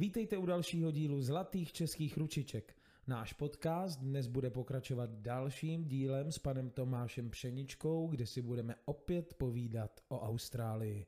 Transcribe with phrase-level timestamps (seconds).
[0.00, 2.76] Vítejte u dalšího dílu Zlatých českých ručiček.
[3.06, 9.34] Náš podcast dnes bude pokračovat dalším dílem s panem Tomášem Pšeničkou, kde si budeme opět
[9.34, 11.06] povídat o Austrálii.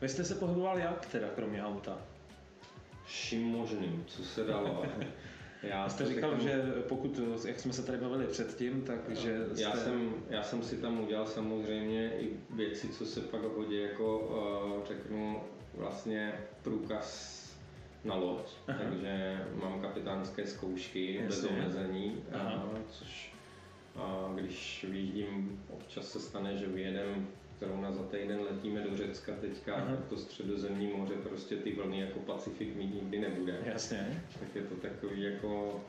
[0.00, 1.98] Vy jste se pohyboval jak teda, kromě auta?
[3.04, 4.86] Vším možným, co se dalo.
[5.68, 9.62] Já jste říkal, řeknu, že pokud, jak jsme se tady bavili předtím, takže jste...
[9.62, 14.18] já, jsem, já jsem si tam udělal samozřejmě i věci, co se pak hodí, jako
[14.18, 15.40] uh, řeknu
[15.74, 17.36] vlastně průkaz
[18.04, 18.78] na loď, Aha.
[18.82, 21.26] takže mám kapitánské zkoušky Jasně.
[21.26, 23.34] bez omezení, uh, což
[23.94, 27.28] uh, když vyjíždím, občas se stane, že vyjedem
[27.60, 29.96] zrovna za týden letíme do Řecka teďka, Aha.
[30.08, 33.60] to středozemní moře, prostě ty vlny jako Pacifik mít nikdy nebude.
[33.64, 34.22] Jasně.
[34.40, 35.80] Tak je to takový jako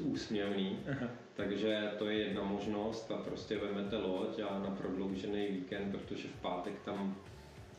[0.00, 0.78] úsměvný.
[0.90, 1.10] Aha.
[1.34, 6.40] Takže to je jedna možnost a prostě vemete loď a na prodloužený víkend, protože v
[6.40, 7.16] pátek tam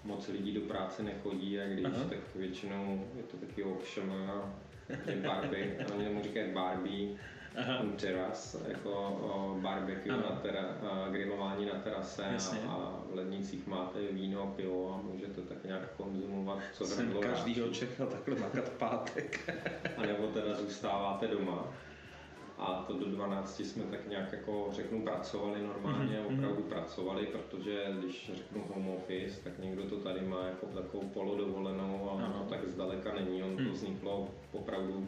[0.03, 2.05] moc lidí do práce nechodí a když, Aha.
[2.09, 4.13] tak většinou je to taky ovšem
[4.89, 7.09] je Barbie, oni mu říkají Barbie,
[7.81, 9.19] on teras, jako
[9.61, 10.77] barbecue na tera,
[11.11, 16.59] grilování na terase a, a, v lednicích máte víno, pivo a můžete tak nějak konzumovat,
[16.73, 19.55] co Jsem každýho Čecha takhle makat pátek.
[19.97, 21.67] a nebo teda zůstáváte doma.
[22.57, 26.37] A to do 12 jsme tak nějak jako řeknu pracovali normálně, mm-hmm.
[26.37, 32.11] opravdu pracovali, protože když řeknu home office, tak někdo to tady má jako takovou polodovolenou
[32.11, 33.43] a to tak zdaleka není.
[33.43, 33.71] On to mhm.
[33.71, 35.07] vzniklo opravdu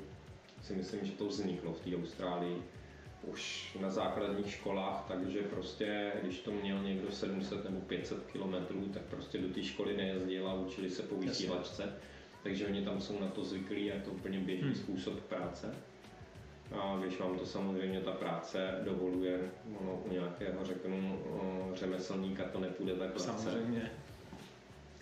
[0.62, 2.64] si myslím, že to vzniklo v té Austrálii
[3.24, 9.02] už na základních školách, takže prostě, když to měl někdo 700 nebo 500 kilometrů, tak
[9.02, 11.94] prostě do té školy nejezdil a učili se po vysílačce.
[12.44, 14.76] Takže oni tam jsou na to zvyklí a je to úplně běžný hmm.
[14.76, 15.76] způsob práce.
[16.72, 19.40] A když vám to samozřejmě ta práce dovoluje,
[19.82, 21.20] no, u nějakého, řeknu,
[21.74, 23.92] řemeslníka to nepůjde tak Samozřejmě.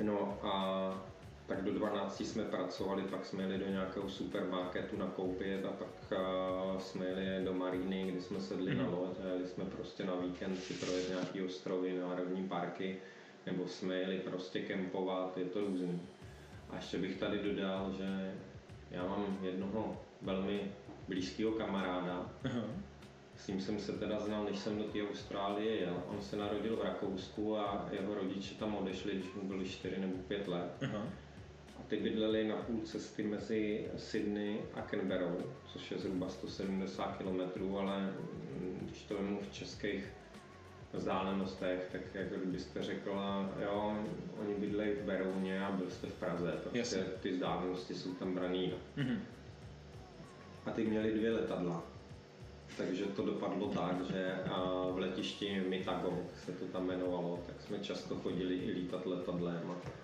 [0.04, 1.09] No a
[1.50, 6.80] tak do 12 jsme pracovali, pak jsme jeli do nějakého supermarketu nakoupit a pak uh,
[6.80, 8.94] jsme jeli do Maríny, kde jsme sedli na mhm.
[8.94, 12.98] loď a jeli jsme prostě na víkend si projet nějaký ostrovy, národní parky,
[13.46, 16.02] nebo jsme jeli prostě kempovat, je to různý.
[16.70, 18.34] A ještě bych tady dodal, že
[18.92, 20.72] já mám jednoho velmi
[21.08, 22.30] blízkého kamaráda,
[23.36, 26.04] s ním jsem se teda znal, než jsem do té Austrálie jel.
[26.08, 30.18] On se narodil v Rakousku a jeho rodiče tam odešli, když mu byli 4 nebo
[30.28, 30.72] 5 let.
[30.82, 31.04] Uh-huh.
[31.90, 35.32] Ty bydleli na půl cesty mezi Sydney a Canberra,
[35.74, 38.14] což je zhruba 170 km, ale
[38.82, 40.06] když to vemu v českých
[40.94, 43.98] vzdálenostech, tak jako kdybyste řekla, jo,
[44.40, 48.74] oni bydlejí v Berouně a byl jste v Praze, protože ty vzdálenosti jsou tam braný.
[48.98, 49.20] Mm-hmm.
[50.66, 51.84] A ty měli dvě letadla.
[52.78, 54.36] Takže to dopadlo tak, že
[54.92, 59.99] v letišti Mitago se to tam jmenovalo, tak jsme často chodili i lítat letadlem a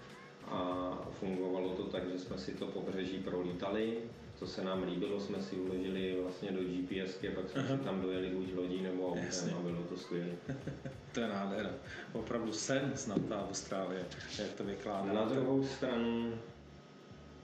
[1.19, 3.97] fungovalo to tak, že jsme si to pobřeží prolítali,
[4.35, 7.77] co se nám líbilo, jsme si uložili vlastně do GPSky, pak jsme Aha.
[7.77, 10.31] si tam dojeli buď lodí nebo autem a bylo to skvělé.
[11.13, 11.69] to je nádhera.
[12.13, 14.05] Opravdu sen snad ta Austrálie,
[14.39, 15.13] jak to vykládá.
[15.13, 16.33] Na druhou stranu,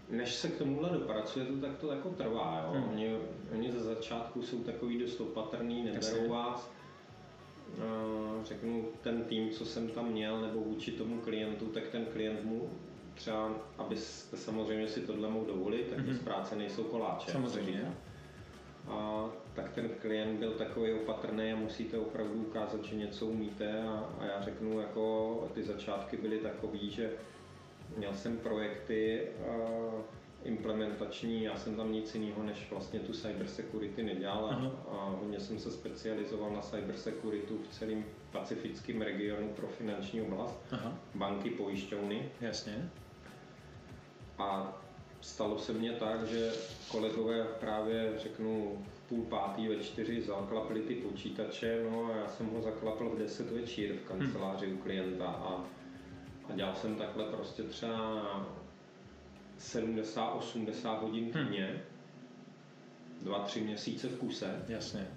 [0.09, 2.63] než se k tomuhle dopracuje, to tak to jako trvá.
[2.66, 2.81] Jo?
[2.81, 2.90] Hmm.
[2.90, 3.17] Oni,
[3.51, 6.72] oni ze začátku jsou takový dost opatrný, neberou vás.
[7.78, 12.44] Uh, řeknu, ten tým, co jsem tam měl, nebo vůči tomu klientu, tak ten klient
[12.44, 12.69] mu
[13.22, 16.14] třeba, abyste samozřejmě si tohle mohl dovolit, tak mm-hmm.
[16.14, 17.32] z práce nejsou koláče.
[17.32, 17.94] Samozřejmě.
[18.88, 24.09] A tak ten klient byl takový opatrný a musíte opravdu ukázat, že něco umíte a,
[24.20, 27.12] a já řeknu, jako ty začátky byly takový, že
[27.98, 29.56] měl jsem projekty a,
[30.44, 35.59] implementační, já jsem tam nic jiného než vlastně tu cybersecurity nedělal a, a hodně jsem
[35.59, 40.98] se specializoval na cybersecurity v celém pacifickém regionu pro finanční oblast, Aha.
[41.16, 42.30] banky, pojišťovny.
[42.42, 42.90] Jasně.
[44.41, 44.74] A
[45.22, 46.52] stalo se mně tak, že
[46.91, 52.47] kolegové právě řeknu v půl pátý ve čtyři zaklapli ty počítače, no a já jsem
[52.50, 55.66] ho zaklapl v deset večír v kanceláři u klienta a,
[56.49, 58.47] a dělal jsem takhle prostě třeba
[59.59, 61.46] 70-80 hodin hmm.
[61.46, 61.79] týdně, hmm.
[63.22, 64.66] dva, tři měsíce v kuse.
[64.67, 65.08] Jasně.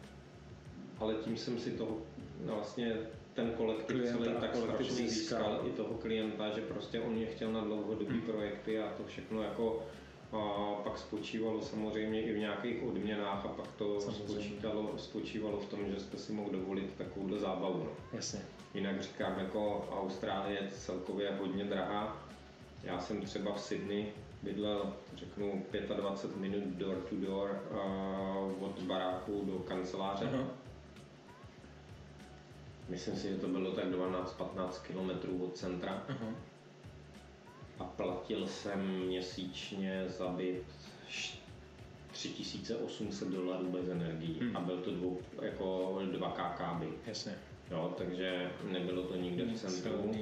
[0.99, 1.99] Ale tím jsem si toho
[2.47, 2.97] no vlastně
[3.35, 7.27] ten kolektiv klienta, celý tak kolektiv strašně získal i toho klienta, že prostě on mě
[7.27, 8.21] chtěl na dlouhodobý hmm.
[8.21, 9.83] projekty a to všechno jako
[10.33, 15.81] a pak spočívalo samozřejmě i v nějakých odměnách a pak to spočítalo, spočívalo v tom,
[15.87, 17.79] že jste si mohl dovolit takovouhle zábavu.
[17.79, 17.91] No.
[18.13, 18.41] Jasně.
[18.75, 22.27] Jinak říkám, jako Austrálie je celkově hodně drahá.
[22.83, 24.07] Já jsem třeba v Sydney
[24.43, 25.65] bydlel, řeknu,
[25.97, 30.25] 25 minut door to door uh, od baráku do kanceláře.
[30.25, 30.64] Uh-huh
[32.89, 36.05] myslím si, že to bylo tak 12-15 kilometrů od centra.
[36.09, 36.35] Uh-huh.
[37.79, 40.65] A platil jsem měsíčně za byt
[42.15, 44.57] 3800 dolarů bez energií hmm.
[44.57, 46.99] a byl to dvou, jako 2 KK byt.
[47.07, 47.35] Jasně.
[47.71, 50.13] Jo, takže nebylo to nikde v centru,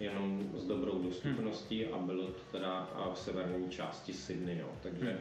[0.00, 1.94] jenom s dobrou dostupností hmm.
[1.94, 4.68] a bylo to teda v severní části Sydney, jo.
[4.82, 5.20] takže hmm.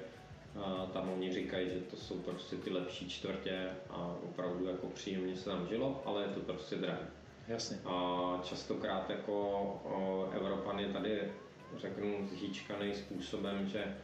[0.56, 5.36] A, tam oni říkají, že to jsou prostě ty lepší čtvrtě a opravdu jako příjemně
[5.36, 7.08] se tam žilo, ale je to prostě drahé.
[7.48, 7.80] Jasně.
[7.86, 11.32] A častokrát jako Evropan je tady,
[11.78, 13.98] řeknu, zhýčkaný způsobem, že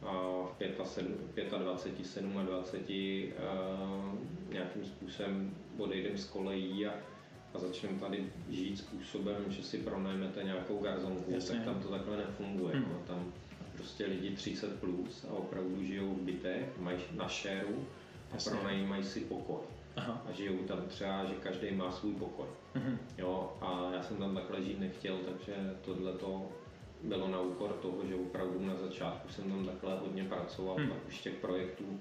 [0.00, 2.88] v 25, 27 a 20
[4.48, 6.92] nějakým způsobem odejdeme z kolejí a
[7.54, 11.56] a začneme tady žít způsobem, že si pronajmete nějakou garzonku, Jasně.
[11.56, 12.76] tak tam to takhle nefunguje.
[12.76, 12.88] Hmm.
[12.92, 13.32] No, tam
[13.80, 17.86] prostě lidi 30 plus a opravdu žijou v bytech, mají na šéru
[18.30, 18.50] a Jasně.
[18.50, 19.60] pronajímají si pokoj.
[19.96, 20.22] Aha.
[20.28, 22.46] A žijou tam třeba, že každý má svůj pokoj.
[22.74, 22.98] Hmm.
[23.18, 25.54] Jo, a já jsem tam takhle žít nechtěl, takže
[25.84, 26.48] tohle to
[27.02, 30.88] bylo na úkor toho, že opravdu na začátku jsem tam takhle hodně pracoval, hmm.
[30.88, 32.00] pak už těch projektů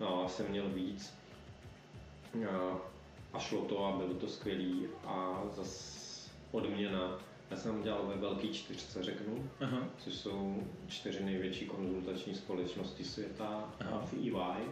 [0.00, 1.14] no, jsem měl víc.
[2.50, 2.80] A
[3.32, 7.18] a šlo to a bylo to skvělý a zas odměna.
[7.50, 9.88] Já jsem dělal ve velký čtyřce, řeknu, Aha.
[9.98, 14.06] což jsou čtyři největší konzultační společnosti světa Aha.
[14.06, 14.66] v EY.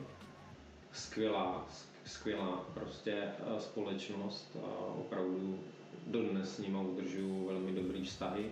[0.93, 1.69] Skvělá,
[2.05, 5.61] skvělá prostě eh, společnost a opravdu
[6.07, 8.45] dodnes s nimi udržuju velmi dobrý vztahy.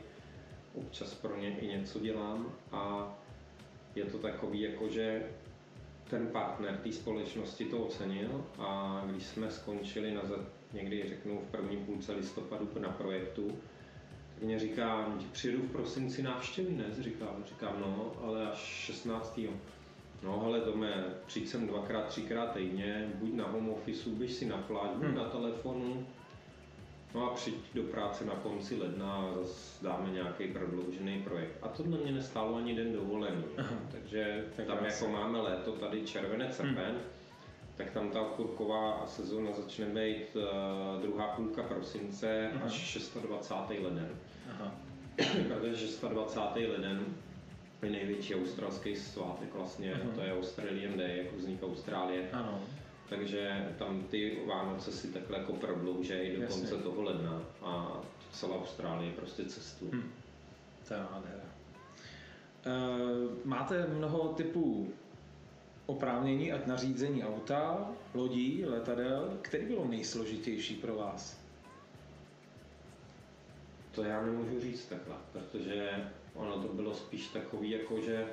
[0.75, 3.15] Občas pro ně i něco dělám a
[3.95, 5.23] je to takový jako, že
[6.11, 10.23] ten partner té společnosti to ocenil a když jsme skončili na
[10.73, 13.59] někdy řeknu v první půlce listopadu na projektu,
[14.41, 16.85] mě říká, přijedu v prosinci návštěvy, ne?
[16.99, 19.41] Říkám, říkám, no, ale až 16.
[20.23, 24.57] No hele Tome, přijď sem dvakrát, třikrát týdně, buď na home office, běž si na
[24.57, 25.15] pláž, buď hmm.
[25.15, 26.07] na telefonu,
[27.17, 31.59] No a přijď do práce na konci ledna a zase dáme nějaký prodloužený projekt.
[31.63, 33.45] A tohle mě nestálo ani den dovolený.
[33.59, 33.77] Aha.
[33.93, 37.01] Takže tak tam jako máme léto, tady červené srpen, hmm.
[37.77, 42.67] Tak tam ta kurková sezóna začne být uh, druhá půlka prosince Aha.
[42.67, 43.71] až 26.
[43.83, 44.09] leden.
[44.51, 44.75] Aha.
[45.49, 46.57] Protože 26.
[46.69, 47.05] leden
[47.83, 50.11] je největší australský svátek vlastně, Aha.
[50.15, 52.31] to je Australian Day, jako vznik Austrálie.
[52.33, 52.61] Ano
[53.09, 56.61] takže tam ty Vánoce si takhle jako prodloužejí do Jasně.
[56.61, 58.01] konce toho ledna a
[58.33, 59.89] celá Austrálie prostě cestu.
[59.93, 60.13] Hmm.
[60.89, 61.45] To je nádhera.
[62.67, 64.93] Uh, máte mnoho typů
[65.87, 69.39] oprávnění a nařízení auta, lodí, letadel.
[69.43, 71.41] Který bylo nejsložitější pro vás?
[73.93, 75.91] To já nemůžu říct takhle, protože
[76.35, 78.27] ono to bylo spíš takový, jako že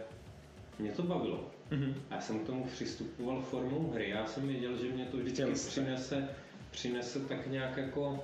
[0.80, 1.52] mě to bavilo.
[1.72, 1.94] Mm-hmm.
[2.10, 4.10] A já jsem k tomu přistupoval formou hry.
[4.10, 6.30] Já jsem věděl, že mě to vždycky přinese,
[6.72, 8.24] přinese tak nějak jako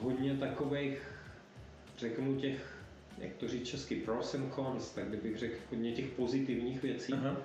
[0.00, 1.02] hodně takových,
[1.98, 2.73] řeknu těch,
[3.18, 7.12] jak to říct česky, pros and cons, tak kdybych řekl hodně těch pozitivních věcí.
[7.12, 7.36] Aha.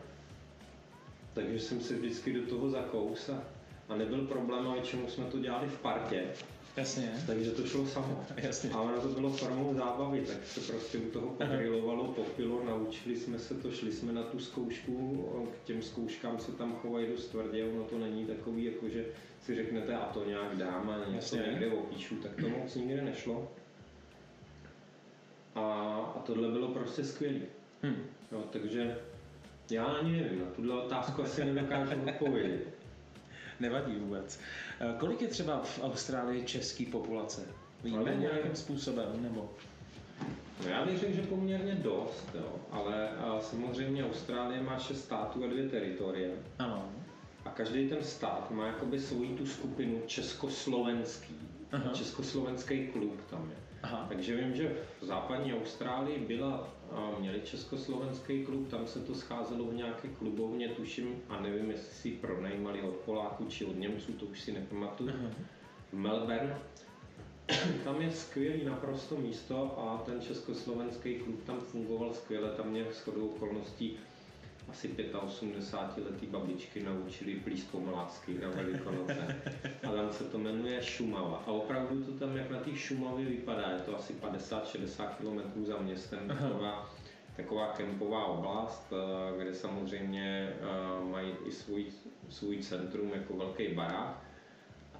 [1.33, 3.43] Takže jsem se vždycky do toho zakous a,
[3.89, 6.23] a nebyl problém, a většinou jsme to dělali v partě.
[6.77, 7.11] Jasně.
[7.27, 8.25] Takže to šlo samo.
[8.37, 8.69] Jasně.
[8.69, 13.39] A ono to bylo formou zábavy, tak se prostě u toho pogrilovalo, popilo, naučili jsme
[13.39, 17.65] se to, šli jsme na tu zkoušku, k těm zkouškám se tam chovají dost tvrdě,
[17.65, 19.05] ono to není takový, jako že
[19.41, 21.51] si řeknete a to nějak dám a něco Jasně.
[21.51, 23.51] někde opíšu, tak to moc nikdy nešlo.
[25.55, 25.61] A,
[26.15, 27.39] a tohle bylo prostě skvělé.
[27.83, 28.05] Hmm.
[28.31, 28.97] No, takže
[29.71, 32.67] já ani nevím, na tuhle otázku asi nedokážu odpovědět.
[33.59, 34.39] Nevadí vůbec.
[34.79, 37.41] Eh, kolik je třeba v Austrálii české populace?
[37.83, 39.49] Víme ale nějakým způsobem, nebo?
[40.63, 42.55] No já bych řekl, že poměrně dost, jo.
[42.71, 46.31] ale a samozřejmě Austrálie má šest států a dvě teritorie.
[46.59, 46.89] Ano.
[47.45, 51.35] A každý ten stát má jakoby svoji tu skupinu československý.
[51.71, 51.91] Aha.
[51.93, 53.68] Československý klub tam je.
[53.83, 54.05] Aha.
[54.09, 56.69] Takže vím, že v západní Austrálii byla,
[57.19, 62.11] měli československý klub, tam se to scházelo v nějaké klubovně, tuším, a nevím, jestli si
[62.11, 65.09] pronajímali od Poláků či od Němců, to už si nepamatuju.
[65.09, 65.29] Aha.
[65.93, 66.59] Melbourne,
[67.83, 73.27] tam je skvělý naprosto místo a ten československý klub tam fungoval skvěle, tam mě shodou
[73.27, 73.97] okolností
[74.69, 74.87] asi
[75.21, 79.41] 85 letý babičky naučili plíst pomlásky na Velikonoce.
[79.83, 81.43] A tam se to jmenuje Šumava.
[81.47, 85.77] A opravdu to tam, jak na té Šumavě vypadá, je to asi 50-60 km za
[85.77, 86.89] městem, taková,
[87.35, 91.85] taková kempová oblast, eh, kde samozřejmě eh, mají i svůj,
[92.29, 94.28] svůj centrum jako velký barák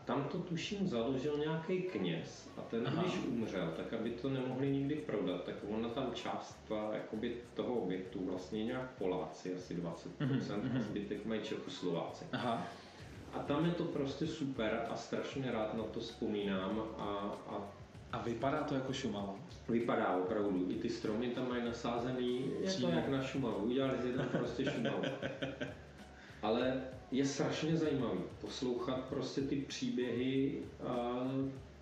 [0.10, 3.02] tam to tuším založil nějaký kněz a ten Aha.
[3.02, 8.26] když umřel, tak aby to nemohli nikdy prodat, tak ona tam část jakoby toho objektu
[8.26, 9.84] vlastně nějak Poláci, asi 20%
[10.20, 10.54] mm-hmm.
[10.54, 10.82] a mhm.
[10.82, 12.26] zbytek mají Čechoslováci.
[12.32, 12.68] Aha.
[13.34, 17.04] a tam je to prostě super a strašně rád na to vzpomínám a,
[17.48, 17.80] a
[18.12, 19.36] a vypadá to jako Šumava?
[19.70, 20.66] Vypadá opravdu.
[20.70, 23.58] I ty stromy tam mají nasázený, je to jak na Šumavu.
[23.58, 25.04] Udělali si tam prostě Šumavu.
[26.42, 30.60] Ale je strašně zajímavý poslouchat prostě ty příběhy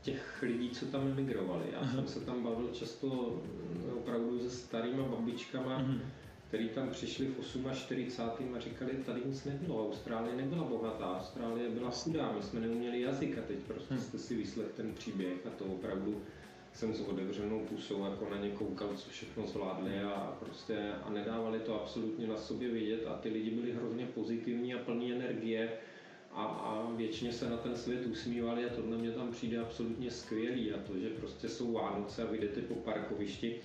[0.01, 1.65] těch lidí, co tam emigrovali.
[1.73, 5.99] Já jsem se tam bavil často mm, opravdu se starýma babičkama, uh-huh.
[6.47, 8.55] který tam přišli v 48.
[8.55, 13.37] a říkali, tady nic nebylo, Austrálie nebyla bohatá, Austrálie byla chudá, my jsme neuměli jazyk
[13.37, 13.99] a teď prostě uh-huh.
[13.99, 16.21] jste si vyslech ten příběh a to opravdu
[16.77, 21.59] jsem s otevřenou pusou jako na ně koukal, co všechno zvládli a prostě a nedávali
[21.59, 25.69] to absolutně na sobě vidět a ty lidi byli hrozně pozitivní a plní energie
[26.31, 30.73] a, a většině se na ten svět usmívali a tohle mě tam přijde absolutně skvělý
[30.73, 33.55] a to, že prostě jsou Vánoce a vyjdete po parkovišti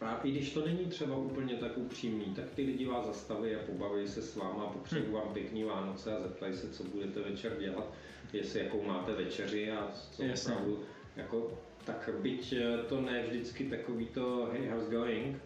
[0.00, 3.58] a i když to není třeba úplně tak upřímný, tak ty lidi vás zastaví a
[3.66, 7.56] pobaví se s váma a popřeju vám pěkný Vánoce a zeptají se, co budete večer
[7.60, 7.92] dělat,
[8.32, 10.52] jestli jakou máte večeři a co Jasně.
[10.52, 10.84] opravdu,
[11.16, 12.54] jako, tak byť
[12.88, 15.36] to ne vždycky takový to hey, how's going,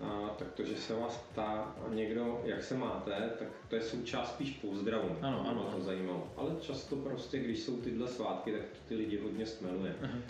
[0.00, 4.32] a, tak to, že se vás ptá někdo, jak se máte, tak to je součást
[4.32, 5.16] spíš pozdravu.
[5.22, 5.72] Ano, ano.
[5.76, 6.32] To zajímalo.
[6.36, 9.94] Ale často prostě, když jsou tyhle svátky, tak to ty lidi hodně stmeluje.
[10.02, 10.20] Uh-huh.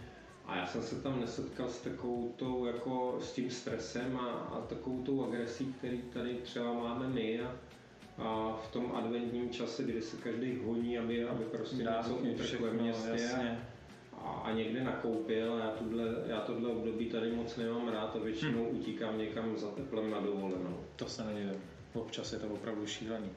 [0.47, 4.61] A já jsem se tam nesetkal s takovou tou, jako s tím stresem a, a
[4.61, 7.57] takovou tou agresí, který tady třeba máme my a,
[8.19, 12.67] a v tom adventním čase, kdy se každý honí, aby, aby prostě Dá, něco uteklo
[12.67, 13.11] v městě.
[13.11, 13.59] Jasně
[14.25, 18.19] a, a někde nakoupil a já, tuhle, já tohle období tady moc nemám rád a
[18.19, 18.81] většinou hmm.
[18.81, 20.81] utíkám někam za teplem na dovolenou.
[20.97, 21.63] To se nedivím.
[21.95, 23.31] Občas je to opravdu šílený.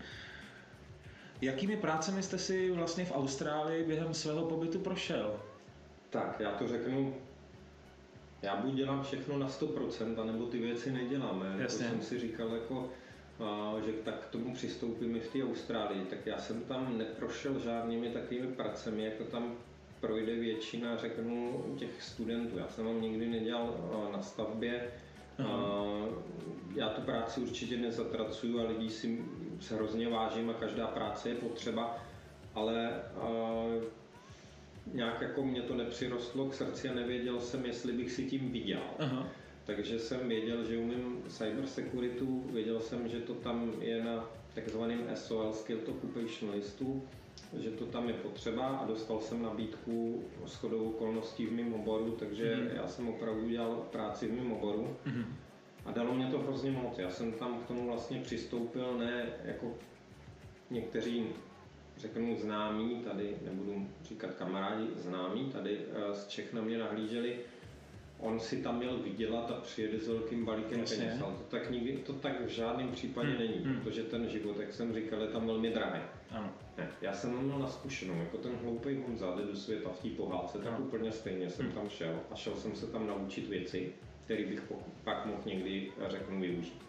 [1.41, 5.39] Jakými prácemi jste si vlastně v Austrálii během svého pobytu prošel?
[6.09, 7.15] Tak, já to řeknu,
[8.41, 11.55] já buď dělám všechno na 100%, anebo ty věci neděláme.
[11.57, 11.85] Jasně.
[11.85, 12.89] Jako jsem si říkal, jako,
[13.85, 18.47] že tak k tomu přistoupíme v té Austrálii, tak já jsem tam neprošel žádnými takovými
[18.47, 19.55] pracemi, jako tam
[20.07, 22.57] projde většina, řeknu, těch studentů.
[22.57, 23.75] Já jsem vám nikdy nedělal
[24.11, 24.91] na stavbě,
[25.39, 26.13] Uh,
[26.75, 29.25] já tu práci určitě nezatracuju a lidí si
[29.59, 31.97] se hrozně vážím a každá práce je potřeba,
[32.53, 33.83] ale uh,
[34.93, 38.81] nějak jako mě to nepřirostlo k srdci a nevěděl jsem, jestli bych si tím viděl.
[38.99, 39.27] Aha.
[39.65, 45.09] Takže jsem věděl, že umím cyber security, věděl jsem, že to tam je na takzvaném
[45.15, 47.03] SOL Skilled Occupation listu,
[47.57, 52.11] že to tam je potřeba a dostal jsem nabídku s chodou okolností v mém oboru,
[52.11, 52.67] takže mm.
[52.75, 55.35] já jsem opravdu dělal práci v mém oboru mm.
[55.85, 56.97] a dalo mě to hrozně moc.
[56.97, 59.73] Já jsem tam k tomu vlastně přistoupil ne jako
[60.69, 61.25] někteří
[61.97, 67.39] řeknu známí, tady nebudu říkat kamarádi, známí, tady eh, z Čech na mě nahlíželi,
[68.23, 70.97] on si tam měl vydělat a přijede s velkým balíkem Jasně.
[70.97, 73.39] peněz, ale to tak, nikdy, to tak v žádném případě hmm.
[73.39, 73.81] není, hmm.
[73.81, 76.01] protože ten život, jak jsem říkal, je tam velmi drahý.
[76.31, 76.53] Ano.
[76.77, 80.09] Ne, já jsem měl na zkušenou, jako ten hloupý Honza jde do světa v té
[80.09, 80.79] pohádce, tak ano.
[80.79, 81.75] úplně stejně jsem hmm.
[81.75, 83.93] tam šel a šel jsem se tam naučit věci,
[84.25, 84.63] které bych
[85.03, 86.83] pak mohl někdy, řeknu, využít.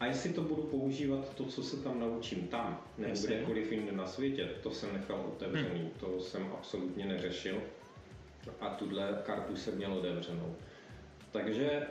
[0.00, 4.06] A jestli to budu používat, to, co se tam naučím tam, nebo kdekoliv jinde na
[4.06, 5.90] světě, to jsem nechal otevřený, hmm.
[6.00, 7.62] to jsem absolutně neřešil
[8.60, 10.54] a tuhle kartu jsem měl otevřenou.
[11.32, 11.86] Takže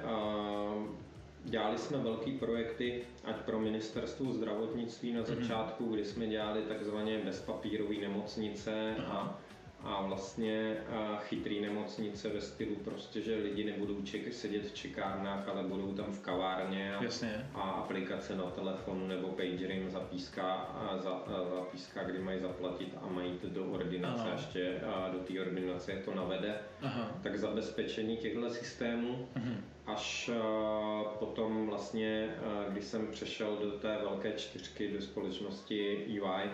[1.44, 5.36] dělali jsme velké projekty, ať pro ministerstvo zdravotnictví na mhm.
[5.36, 9.40] začátku, kdy jsme dělali takzvaně bezpapírové nemocnice a
[9.86, 10.78] a vlastně
[11.18, 16.06] chytrý nemocnice ve stylu prostě, že lidi nebudou ček- sedět v čekárnách, ale budou tam
[16.14, 17.50] v kavárně a, Jasně.
[17.54, 22.98] a aplikace na telefonu nebo pager jim zapíská, a za, a zapíská, kdy mají zaplatit
[23.02, 24.32] a mají to do ordinace Aha.
[24.36, 26.56] ještě a do té ordinace to navede.
[26.82, 27.12] Aha.
[27.24, 29.46] Tak zabezpečení těchto systémů Aha.
[29.46, 29.64] Mhm.
[29.86, 30.30] až
[31.20, 32.30] potom vlastně,
[32.70, 36.50] když jsem přešel do té velké čtyřky do společnosti EY,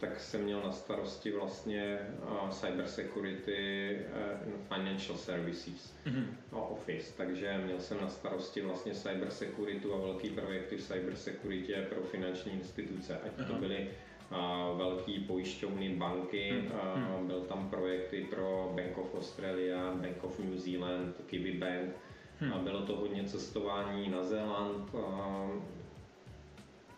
[0.00, 6.26] tak jsem měl na starosti vlastně uh, cyber security uh, financial services mm-hmm.
[6.50, 11.74] office, takže měl jsem na starosti vlastně cyber security a velký projekty v cyber security
[11.88, 13.88] pro finanční instituce, ať to byly
[14.30, 17.20] uh, velký pojišťovny, banky, mm-hmm.
[17.20, 21.96] uh, byl tam projekty pro Bank of Australia, Bank of New Zealand, Kiwi Bank,
[22.40, 22.52] hmm.
[22.52, 25.00] a bylo to hodně cestování na Zéland, uh,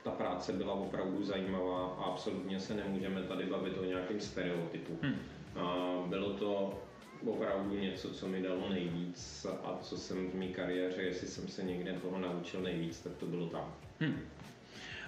[0.03, 4.99] ta práce byla opravdu zajímavá a absolutně se nemůžeme tady bavit o nějakém stereotypu.
[5.03, 5.17] Hmm.
[5.57, 6.79] A bylo to
[7.27, 11.63] opravdu něco, co mi dalo nejvíc a co jsem v mé kariéře, jestli jsem se
[11.63, 13.75] někde toho naučil nejvíc, tak to bylo tam.
[14.01, 14.21] Hmm.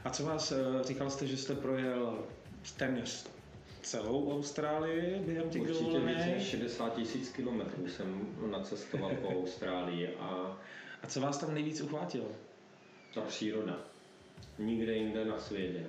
[0.05, 2.19] A co vás, eh, říkal jste, že jste projel
[2.77, 3.27] téměř
[3.83, 10.59] celou Austrálii během těch Určitě více než 60 tisíc kilometrů jsem nacestoval po Austrálii a...
[11.03, 12.29] A co vás tam nejvíc uchvátilo?
[13.15, 13.94] Ta příroda
[14.59, 15.85] nikde jinde na světě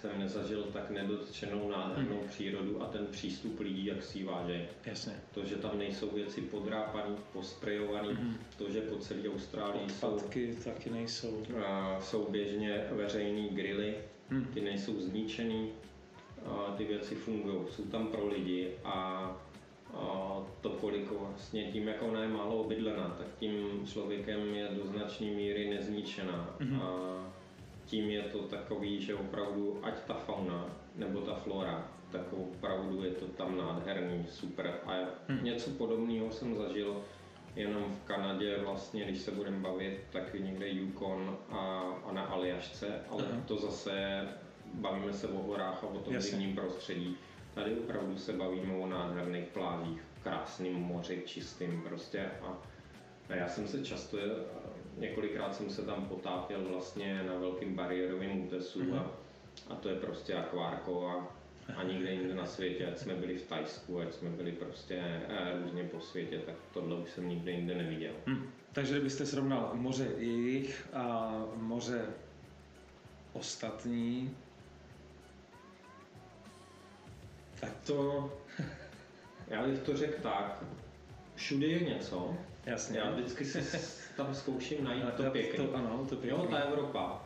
[0.00, 2.28] jsem nezažil tak nedotčenou nádhernou hmm.
[2.28, 4.68] přírodu a ten přístup lidí, jak si váže.
[4.86, 5.12] Jasně.
[5.34, 8.36] To, že tam nejsou věci podrápané, posprejované, hmm.
[8.58, 11.28] to, že po celé Austrálii Odpadky jsou, taky nejsou.
[11.30, 11.64] Uh,
[12.00, 13.94] jsou běžně veřejný grily,
[14.28, 14.44] hmm.
[14.44, 15.70] ty nejsou zničený,
[16.46, 19.42] uh, ty věci fungují, jsou tam pro lidi a
[20.60, 25.26] to koliko vlastně tím, jak ona je málo obydlená, tak tím člověkem je do značné
[25.26, 26.56] míry nezničená.
[26.60, 26.82] Mm-hmm.
[26.82, 27.16] A
[27.86, 33.10] tím je to takový, že opravdu ať ta fauna nebo ta flora, tak opravdu je
[33.10, 34.74] to tam nádherný, super.
[34.86, 34.92] A
[35.28, 35.44] mm.
[35.44, 37.02] něco podobného jsem zažil
[37.56, 43.00] jenom v Kanadě vlastně, když se budeme bavit, tak někde Yukon a, a na Aljašce,
[43.10, 43.44] ale uh-huh.
[43.44, 44.24] to zase
[44.74, 47.16] bavíme se o horách a o tom divním prostředí
[47.56, 52.58] Tady opravdu se bavíme o nádherných plážích, krásným moři, čistým prostě a
[53.28, 54.18] já jsem se často,
[54.96, 58.98] několikrát jsem se tam potápěl vlastně na velkým bariérovém útesu mm-hmm.
[58.98, 59.10] a,
[59.68, 61.36] a to je prostě akvárko a,
[61.76, 64.94] a nikde jinde na světě, ať jsme byli v Tajsku, ať jsme byli prostě
[65.28, 68.12] eh, různě po světě, tak tohle už jsem nikde jinde neviděl.
[68.26, 68.50] Hmm.
[68.72, 72.06] Takže kdybyste srovnal moře jejich a moře
[73.32, 74.36] ostatní,
[77.60, 78.32] Tak to,
[79.48, 80.64] já bych to řekl tak,
[81.34, 82.36] všude je něco.
[82.66, 82.98] Jasně.
[82.98, 83.78] Já vždycky si
[84.16, 85.64] tam zkouším najít to, to pěkné.
[85.64, 86.38] To, ano, to pěkný.
[86.38, 87.22] Jo, ta Evropa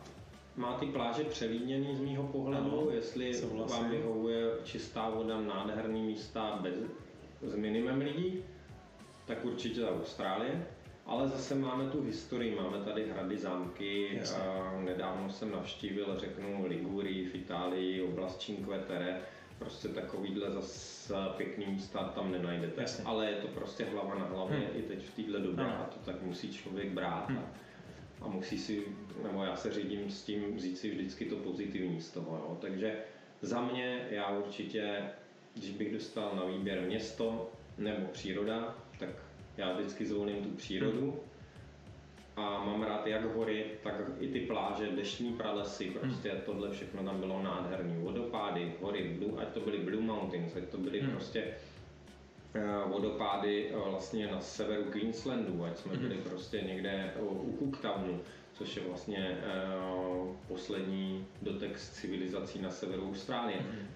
[0.55, 3.77] má ty pláže přelídněný z mýho pohledu, ano, jestli souhlasím.
[3.77, 6.75] vám vyhovuje čistá voda, nádherný místa bez,
[7.41, 8.43] s minimem lidí,
[9.25, 10.65] tak určitě Austrálie.
[11.05, 14.21] Ale zase máme tu historii, máme tady hrady, zámky.
[14.41, 19.21] A nedávno jsem navštívil, řeknu, Ligurii v Itálii, oblast Cinque Terre
[19.61, 22.81] prostě takovýhle zase pěkný místa tam nenajdete.
[22.81, 23.03] Jasně.
[23.03, 24.79] Ale je to prostě hlava na hlavě hmm.
[24.79, 27.29] i teď v téhle době a to tak musí člověk brát.
[27.29, 27.37] Hmm.
[27.37, 28.83] A, a musí si,
[29.23, 32.35] nebo já se řídím s tím, vzít si vždycky to pozitivní z toho.
[32.37, 32.57] Jo.
[32.61, 32.97] Takže
[33.41, 35.01] za mě já určitě,
[35.53, 39.09] když bych dostal na výběr město nebo příroda, tak
[39.57, 41.11] já vždycky zvolím tu přírodu.
[41.11, 41.30] Hmm
[42.35, 46.41] a mám rád jak hory, tak i ty pláže, deštní pralesy, prostě hmm.
[46.45, 48.03] tohle všechno tam bylo nádherný.
[48.03, 51.11] Vodopády, hory, blue, ať to byly Blue Mountains, ať to byly hmm.
[51.11, 51.43] prostě
[52.55, 56.01] uh, vodopády uh, vlastně na severu Queenslandu, ať jsme hmm.
[56.01, 58.19] byli prostě někde uh, u Cooktownu,
[58.53, 59.37] což je vlastně
[60.17, 63.59] uh, poslední dotek z civilizací na severu Austrálie.
[63.59, 63.87] Hmm.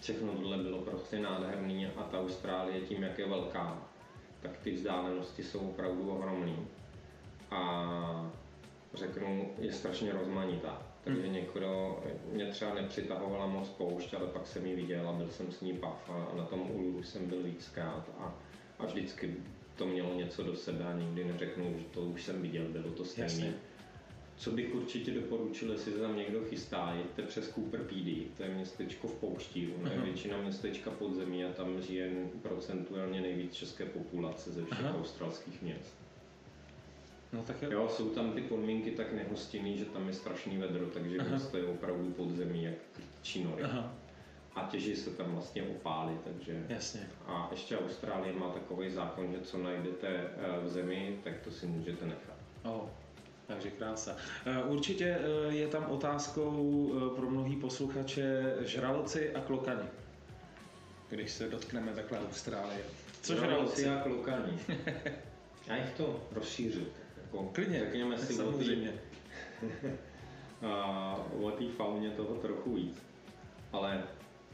[0.00, 3.82] Všechno tohle bylo prostě nádherný a ta Austrálie tím, jak je velká,
[4.40, 6.56] tak ty vzdálenosti jsou opravdu ohromné
[7.50, 8.30] a
[8.94, 10.82] řeknu, je strašně rozmanitá.
[11.04, 11.32] Takže hmm.
[11.32, 12.02] někdo,
[12.32, 15.72] mě třeba nepřitahovala moc poušť, ale pak jsem ji viděl a byl jsem s ní
[15.72, 18.34] pav a na tom úlu jsem byl víckrát a,
[18.78, 19.36] a vždycky
[19.76, 23.04] to mělo něco do sebe a nikdy neřeknu, že to už jsem viděl, bylo to
[23.04, 23.52] stejné.
[24.36, 28.54] Co bych určitě doporučil, jestli se tam někdo chystá, jděte přes Cooper PD, to je
[28.54, 32.10] městečko v poušti, ono je většina městečka podzemí a tam žije
[32.42, 34.98] procentuálně nejvíc české populace ze všech Aha.
[34.98, 36.03] australských měst.
[37.34, 37.68] No, tak jo.
[37.70, 37.88] jo.
[37.88, 41.18] jsou tam ty podmínky tak nehostinný, že tam je strašný vedro, takže
[41.50, 42.74] to je opravdu podzemí jak
[43.22, 43.62] činory.
[43.62, 43.94] Aha.
[44.54, 46.66] A těží se tam vlastně opály, takže...
[46.68, 47.00] Jasně.
[47.26, 51.66] A ještě Austrálie má takový zákon, že co najdete eh, v zemi, tak to si
[51.66, 52.36] můžete nechat.
[52.62, 52.88] Oh.
[53.46, 54.16] Takže krása.
[54.46, 59.88] Eh, určitě eh, je tam otázkou pro mnohý posluchače žraloci a klokani.
[61.08, 62.80] Když se dotkneme takhle Austrálie.
[63.22, 64.58] Co žraloci a klokani?
[65.66, 66.86] Já jich to rozšířu.
[67.34, 68.92] Jako, Klidně, řekněme si samozřejmě.
[71.40, 73.02] o té fauně toho trochu víc.
[73.72, 74.02] Ale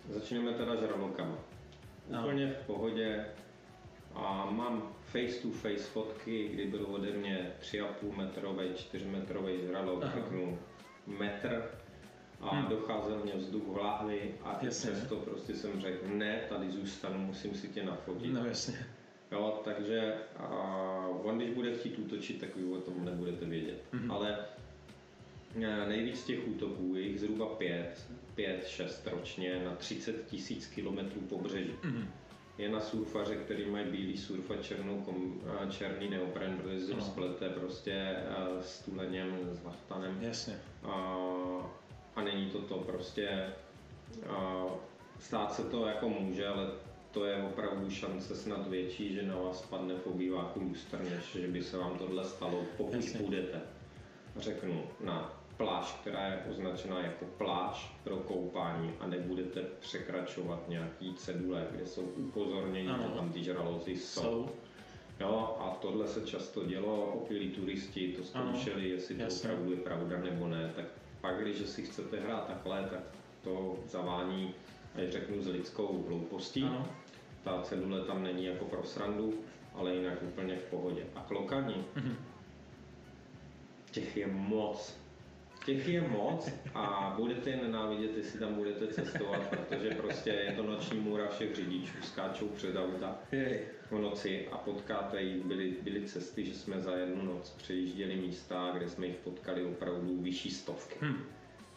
[0.08, 1.38] začneme teda žralokama.
[2.20, 2.52] Úplně no.
[2.62, 3.24] v pohodě.
[4.14, 10.04] A mám face to face fotky, kdy byl ode mě 3,5 metrový, 4 metrový žralok,
[10.14, 10.58] řeknu
[11.06, 11.70] metr
[12.40, 12.68] a hmm.
[12.68, 14.90] docházel mě vzduch v lahvi a jasně.
[14.90, 18.32] přesto prostě jsem řekl, ne, tady zůstanu, musím si tě nafotit.
[18.32, 18.86] No jasně.
[19.32, 20.48] Jo, takže a
[21.22, 23.84] on, když bude chtít útočit, tak vy o tom nebudete vědět.
[23.94, 24.12] Mm-hmm.
[24.12, 24.38] Ale
[25.62, 31.20] e, nejvíc těch útoků, je jich zhruba 5, 5, 6 ročně na 30 tisíc kilometrů
[31.20, 31.74] pobřeží.
[31.82, 32.04] Mm-hmm.
[32.58, 35.40] Je na surfaře, který mají bílý surf a černou kom,
[35.70, 38.16] černý neopren, protože se splete prostě
[38.60, 40.18] s tuleněm, s vachtanem.
[40.20, 40.60] Jasně.
[40.82, 41.16] A,
[42.16, 43.52] a není to to prostě,
[44.28, 44.64] a,
[45.18, 46.70] stát se to jako může, ale
[47.10, 51.48] to je opravdu šance snad větší, že na vás padne v obýváku lustr, než že
[51.48, 53.20] by se vám tohle stalo, pokud Jasně.
[53.20, 53.60] půjdete,
[54.36, 61.66] řeknu, na pláž, která je označená jako pláž pro koupání a nebudete překračovat nějaký cedule,
[61.70, 64.20] kde jsou upozornění, že tam ty žraloci jsou.
[64.22, 64.48] jsou.
[65.20, 69.50] Jo, a tohle se často dělo, opilí turisti to zkoušeli, jestli to Jasně.
[69.50, 70.84] opravdu je pravda nebo ne, tak
[71.20, 73.00] pak, když si chcete hrát takhle, tak
[73.42, 74.54] to zavání,
[74.94, 76.62] ať řeknu, s lidskou hloupostí.
[76.62, 76.88] Ano.
[77.44, 79.34] Ta cedule tam není jako pro srandu,
[79.74, 81.06] ale jinak úplně v pohodě.
[81.14, 82.16] A klokani, Mhm.
[83.90, 85.00] těch je moc.
[85.64, 90.62] Těch je moc a budete je nenávidět, jestli tam budete cestovat, protože prostě je to
[90.62, 93.18] noční můra všech řidičů, skáčou před auta
[93.90, 95.44] v noci a potkáte jich.
[95.44, 100.22] Byly, byly cesty, že jsme za jednu noc přejížděli místa, kde jsme jich potkali opravdu
[100.22, 100.94] vyšší stovky.
[101.00, 101.24] Hm.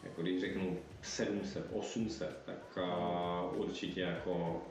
[0.04, 2.78] Jako když řeknu 700, 800, tak
[3.52, 4.62] uh, určitě jako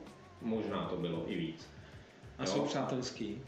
[0.42, 1.70] možná to bylo i víc.
[2.38, 2.48] A Jo.
[2.50, 3.42] jsou přátelský?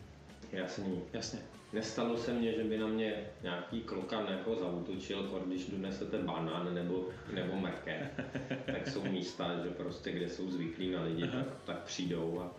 [0.51, 1.01] Jasný.
[1.13, 1.39] Jasně.
[1.73, 7.09] Nestalo se mně, že by na mě nějaký klokan jako zautočil, když donesete banán nebo,
[7.33, 8.07] nebo mrkev,
[8.65, 12.51] tak jsou místa, že prostě kde jsou zvyklí na lidi, tak, tak přijdou a,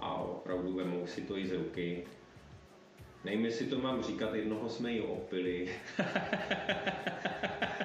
[0.00, 2.04] a opravdu vemou si to i z ruky.
[3.24, 5.68] Nevím, jestli to mám říkat, jednoho jsme ji opili.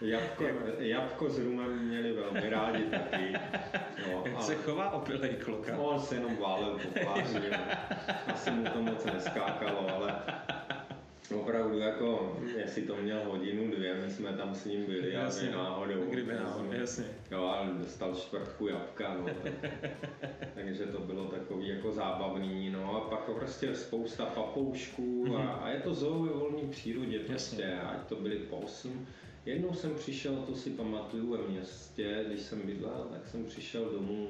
[0.00, 0.44] Jabko,
[0.78, 3.32] jabko s rumem měli velmi rádi taky.
[4.08, 5.76] No, Jak se chová opilej kloka?
[5.76, 7.50] No, on se jenom válel po tváři,
[8.26, 10.14] asi mu to moc neskákalo, ale
[11.34, 15.48] opravdu jako, jestli to měl hodinu, dvě, my jsme tam s ním byli a Jasně.
[15.48, 16.04] my náhodou.
[16.10, 17.04] Kdyby náhodou, jasně.
[17.30, 19.70] Jo, ale dostal čtvrtku jabka, no, tak,
[20.54, 25.80] takže to bylo takový jako zábavný, no a pak prostě spousta papoušků a, a je
[25.80, 27.80] to zoo ve volné přírodě prostě, Jasně.
[27.80, 29.06] ať to byly posm.
[29.48, 34.28] Jednou jsem přišel, to si pamatuju ve městě, když jsem bydlel, tak jsem přišel domů,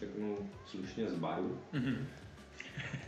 [0.00, 1.58] řeknu slušně z baru.
[1.72, 2.06] Mhm.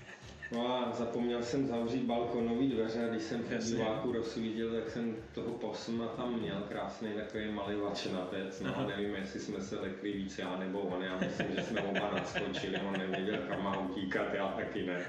[0.53, 5.17] No a zapomněl jsem zavřít balkonový dveře a když jsem v diváku rozsvítil, tak jsem
[5.35, 10.13] toho posma tam měl, krásný takový malý vačenatec, no a nevím, jestli jsme se lekli
[10.13, 14.35] víc já nebo on, já myslím, že jsme oba naskočili, on nevěděl kam má utíkat,
[14.35, 15.05] já taky ne.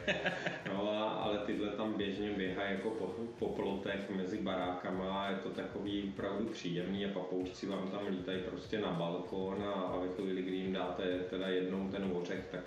[0.67, 3.05] No a, ale tyhle tam běžně běhají jako po,
[3.39, 8.41] po plotech mezi barákama a je to takový opravdu příjemný a papoušci vám tam lítají
[8.49, 12.63] prostě na balkon a, a ve chvíli, kdy jim dáte teda jednou ten ořech, tak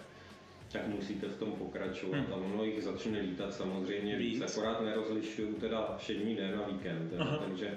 [0.74, 2.18] tak musíte v tom pokračovat.
[2.18, 2.32] Hmm.
[2.32, 4.56] A ono jich začne lítat samozřejmě víc, Víc.
[4.56, 7.12] akorát nerozlišují teda všední den a víkend.
[7.18, 7.36] Aha.
[7.36, 7.70] takže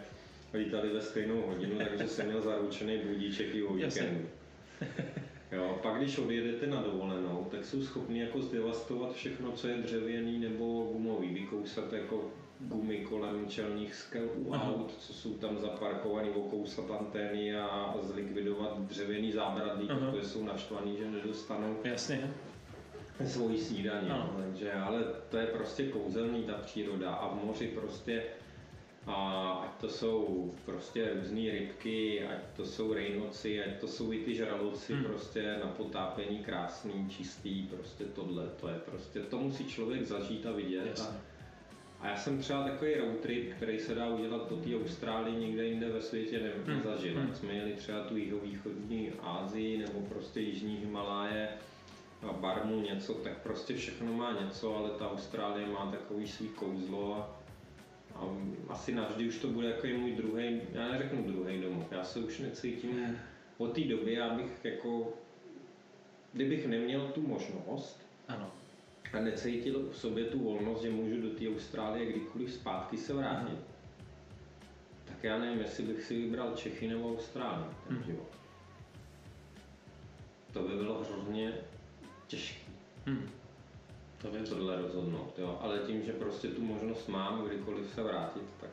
[0.53, 4.25] lítali ve stejnou hodinu, takže jsem měl zaručený budíček i o víkendu.
[5.51, 10.39] Jo, pak když odjedete na dovolenou, tak jsou schopni jako zdevastovat všechno, co je dřevěný
[10.39, 14.73] nebo gumový, vykousat jako gumy kolem čelních skel u Aha.
[14.73, 20.11] aut, co jsou tam zaparkovaný, okousat antény a, a zlikvidovat dřevěný zábradlí, Aha.
[20.11, 22.33] protože jsou naštvaný, že nedostanou Jasně.
[23.25, 28.23] Svoji snídaní, no, takže, ale to je prostě kouzelný ta příroda a v moři prostě
[29.05, 34.17] a ať to jsou prostě různé rybky, ať to jsou rejnoci, ať to jsou i
[34.17, 35.03] ty žraloci, Hmm.
[35.03, 40.51] prostě na potápění krásný, čistý, prostě tohle, to je prostě, to musí člověk zažít a
[40.51, 40.81] vidět.
[40.83, 41.17] A, Jasně.
[41.99, 45.65] a já jsem třeba takový road trip, který se dá udělat po té Austrálii, nikde
[45.65, 46.77] jinde ve světě ne, Hmm.
[46.77, 47.19] nezažil.
[47.19, 47.35] Hmm.
[47.35, 51.49] Jsme jeli třeba tu jihovýchodní Asii nebo prostě jižní Himaláje,
[52.29, 57.15] a Barmu něco, tak prostě všechno má něco, ale ta Austrálie má takový svý kouzlo
[57.15, 57.29] a,
[58.15, 58.27] a
[58.69, 62.39] asi navždy už to bude jako můj druhý, já neřeknu druhý domov, já se už
[62.39, 63.19] necítím
[63.57, 65.13] od té doby, já bych jako,
[66.33, 68.51] kdybych neměl tu možnost, Ano.
[69.13, 73.57] a necítil v sobě tu volnost, že můžu do té Austrálie kdykoliv zpátky se vrátit,
[75.05, 78.05] tak já nevím, jestli bych si vybral Čechy nebo Austrálii ten Mhm.
[78.05, 78.27] život.
[80.53, 81.53] To by bylo hrozně
[82.27, 82.67] těžké
[83.05, 83.29] Hm.
[84.17, 84.55] To věřím.
[84.55, 85.59] tohle rozhodnout, jo.
[85.61, 88.69] ale tím, že prostě tu možnost mám kdykoliv se vrátit, tak,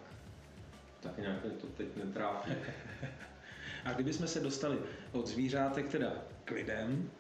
[1.00, 2.52] tak nějak mě to teď netrápí.
[3.84, 4.78] A kdybychom se dostali
[5.12, 6.12] od zvířátek teda
[6.44, 7.10] k lidem,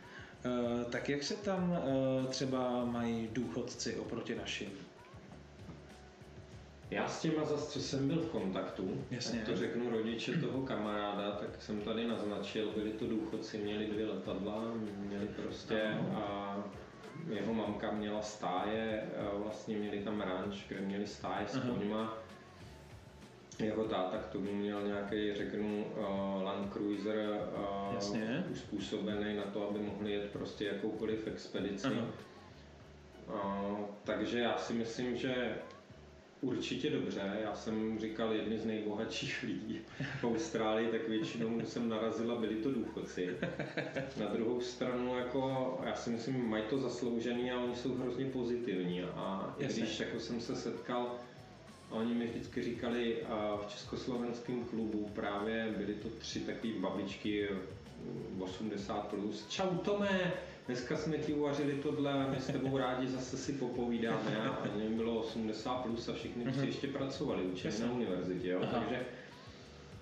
[0.44, 4.70] eh, tak jak se tam eh, třeba mají důchodci oproti našim?
[6.90, 9.38] Já s těma zase, co jsem byl v kontaktu, Jasně.
[9.38, 14.06] jak to řeknu rodiče toho kamaráda, tak jsem tady naznačil, byli to důchodci, měli dvě
[14.06, 15.82] letadla, měli prostě
[16.14, 16.56] a
[17.28, 22.18] jeho mamka měla stáje, vlastně měli tam ranč, kde měli stáje s koňma.
[23.58, 27.48] Jeho táta k tomu měl nějaký, řeknu, uh, Land Cruiser
[27.88, 28.44] uh, Jasně.
[28.50, 31.86] uspůsobený na to, aby mohli jet prostě jakoukoliv expedici.
[31.86, 32.06] Aha.
[33.28, 35.54] Uh, takže já si myslím, že
[36.44, 37.20] určitě dobře.
[37.42, 39.80] Já jsem říkal jedni z nejbohatších lidí
[40.20, 43.28] v Austrálii, tak většinou jsem narazil a byli to důchodci.
[44.20, 49.02] Na druhou stranu, jako, já si myslím, mají to zasloužený a oni jsou hrozně pozitivní.
[49.02, 49.82] A i Jasně.
[49.82, 51.14] když jako jsem se setkal
[51.90, 57.48] a oni mi vždycky říkali a v československém klubu právě byly to tři takové babičky
[58.04, 59.46] mm, 80 plus.
[59.48, 60.32] Čau Tome,
[60.66, 64.36] dneska jsme ti uvařili tohle a my s tebou rádi zase si popovídáme.
[64.36, 68.48] A jim bylo 80 plus a všichni tři ještě pracovali, učili na univerzitě.
[68.48, 68.60] Jo?
[68.62, 68.78] Aha.
[68.80, 69.00] Takže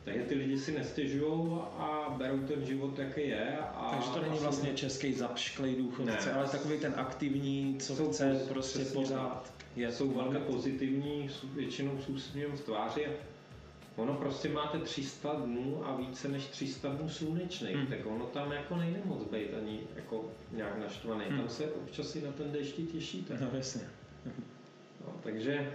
[0.04, 3.58] Takže ty lidi si nestěžují a berou ten život, jaký je.
[3.58, 6.32] A Takže to není vlastně český zapšklej důchodce, Ne.
[6.32, 9.52] ale takový ten aktivní, co Jsou chce prostě pořád.
[9.76, 13.06] Je jsou velmi pozitivní, většinou s úsměvem v tváři.
[13.96, 17.86] Ono prostě máte 300 dnů a více než 300 dnů slunečných, Hmm.
[17.86, 21.24] tak ono tam jako nejde moc být ani jako nějak naštvaný.
[21.28, 21.38] Hmm.
[21.38, 23.38] Tam se občas i na ten dešti těšíte.
[23.40, 23.82] No jasně.
[25.06, 25.72] No, takže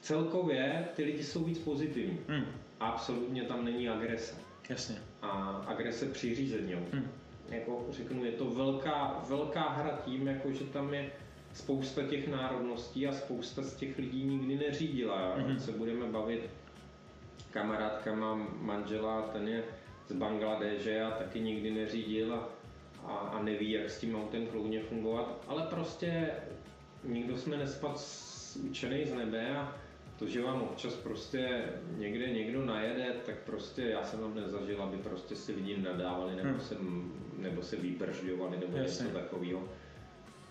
[0.00, 2.18] celkově ty lidi jsou víc pozitivní.
[2.28, 2.44] Hm,
[2.80, 4.34] Absolutně tam není agrese.
[4.68, 4.96] jasně.
[5.22, 5.28] A
[5.66, 6.74] agrese při řízení.
[6.92, 7.08] Hm.
[7.48, 11.10] Jako řeknu, je to velká, velká hra tím, jako že tam je
[11.54, 15.36] spousta těch národností a spousta z těch lidí nikdy neřídila.
[15.36, 15.60] Mhm.
[15.60, 16.50] Se budeme bavit,
[17.42, 19.64] kamarádka má manžela, ten je
[20.08, 22.48] z Bangladeže a taky nikdy neřídil a,
[23.06, 26.30] a, a neví, jak s tím autem kloudně fungovat, ale prostě
[27.04, 29.76] nikdo jsme nespadl z, učený z nebe a
[30.18, 31.62] to, že vám občas prostě
[31.96, 36.48] někde někdo najede, tak prostě já jsem tam nezažil, aby prostě si lidi nadávali nebo,
[36.48, 36.60] Hmm.
[36.60, 36.76] se,
[37.38, 39.04] nebo se vybržďovali nebo Jasně.
[39.06, 39.68] něco takového.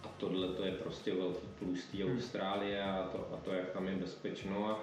[0.03, 2.15] A tohle to je prostě velký plus té Hmm.
[2.15, 4.69] Austrálie a to, a to, jak tam je bezpečno.
[4.69, 4.79] A,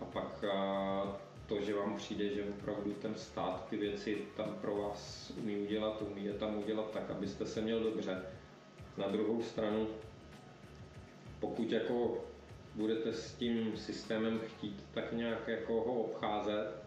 [0.00, 1.02] a pak a
[1.48, 6.02] to, že vám přijde, že opravdu ten stát ty věci tam pro vás umí udělat,
[6.02, 8.22] umí je tam udělat tak, abyste se měl dobře.
[8.96, 9.88] Na druhou stranu,
[11.40, 12.24] pokud jako
[12.74, 16.82] budete s tím systémem chtít tak nějak jako ho obcházet,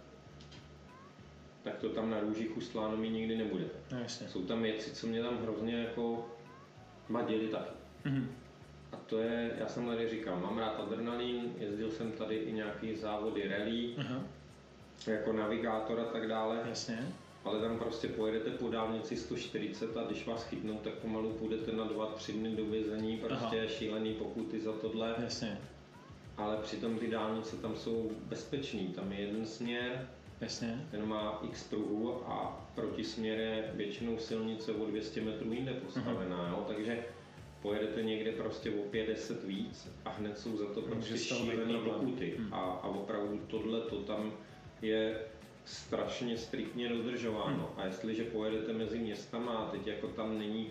[1.64, 3.66] tak to tam na růžích ustláno mi nikdy nebude.
[3.92, 4.28] No jasně.
[4.30, 6.30] Jsou tam věci, co mě tam hrozně jako
[7.10, 7.74] madili taky.
[8.06, 8.36] Mhm.
[8.92, 12.96] A to je, já jsem tady říkal, mám rád adrenalin, jezdil jsem tady i nějaký
[12.96, 14.24] závody rally, Aha,
[15.08, 17.08] jako navigátor a tak dále, jasně.
[17.44, 21.86] ale tam prostě pojedete po dálnici 140 a když vás chytnou, tak pomalu půjdete na
[21.88, 23.68] 2-3 dny do vězení, prostě Aha.
[23.68, 25.58] šílený pokuty za tohle, Jasně.
[26.38, 30.10] ale přitom ty dálnice tam jsou bezpečný, tam je jeden směr,
[30.42, 30.86] Jasně.
[30.92, 36.66] ten má x pruhů a protisměr je většinou silnice o 200 metrů jinde postavená, jo?
[36.68, 37.06] takže
[37.62, 41.82] pojedete někde prostě o 50 víc a hned jsou za to prostě problém.
[41.84, 42.34] pokuty.
[42.38, 42.54] Hmm.
[42.54, 44.34] A, a opravdu tohle to tam
[44.82, 45.22] je
[45.66, 47.74] strašně striktně dodržováno.
[47.78, 50.70] A jestliže pojedete mezi městama a teď jako tam není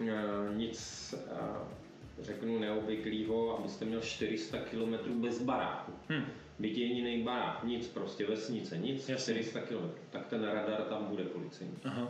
[0.00, 5.92] eh, nic, eh, řeknu, neobvyklého, abyste měl 400 km bez baráku.
[6.08, 6.24] Hm.
[6.58, 9.34] Byť je jiný barák, nic prostě, vesnice, nic, Jasně.
[9.34, 11.74] 400 km, tak ten radar tam bude policejní.
[11.84, 12.08] Aha.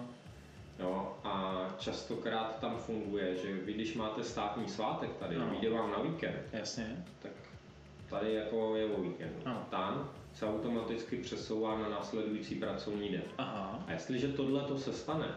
[0.78, 5.50] Jo, a častokrát tam funguje, že vy když máte státní svátek tady, Ano.
[5.50, 7.04] vyjde vám na víkend, Jasně.
[7.18, 7.32] tak
[8.10, 9.34] tady jako je o víkendu.
[9.44, 9.66] Ano.
[9.70, 13.22] Tam se automaticky přesouvá na následující pracovní den.
[13.38, 13.84] Aha.
[13.86, 15.34] A jestliže tohle to se stane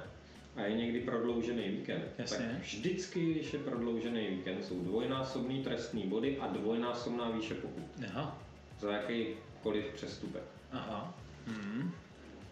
[0.56, 2.38] a je někdy prodloužený víkend, Jasně.
[2.38, 8.38] tak vždycky, když je prodloužený víkend, jsou dvojnásobný trestní body a dvojnásobná výše pokut Aha.
[8.80, 10.44] za jakýkoliv přestupek.
[10.72, 11.14] Aha.
[11.48, 11.92] Hmm.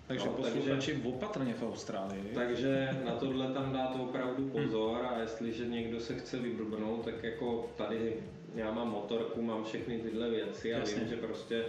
[0.07, 2.31] Takže No, posluchači opatrně v Austrálii.
[2.35, 7.69] Takže na tohle tam dát opravdu pozor a jestliže někdo se chce vyblbnout, tak jako
[7.77, 8.15] tady
[8.55, 10.99] já mám motorku, mám všechny tyhle věci a Jasně.
[10.99, 11.65] vím, že prostě